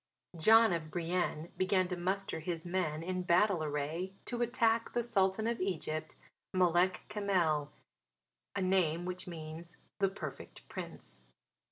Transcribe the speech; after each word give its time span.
John 0.35 0.73
of 0.73 0.89
Brienne 0.89 1.51
began 1.57 1.87
to 1.89 1.95
muster 1.95 2.39
his 2.39 2.65
men 2.65 3.03
in 3.03 3.21
battle 3.21 3.63
array 3.63 4.13
to 4.25 4.41
attack 4.41 4.93
the 4.93 5.03
Sultan 5.03 5.45
of 5.45 5.61
Egypt, 5.61 6.15
Malek 6.55 7.01
Kamel, 7.07 7.71
a 8.55 8.61
name 8.63 9.05
which 9.05 9.27
means 9.27 9.77
"the 9.99 10.09
Perfect 10.09 10.67
Prince." 10.67 11.19